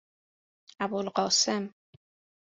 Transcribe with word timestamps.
ابوالقاسم 0.83 1.63